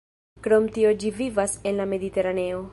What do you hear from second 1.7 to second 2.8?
en la Mediteraneo.